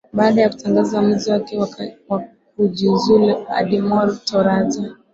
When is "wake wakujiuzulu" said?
1.31-3.37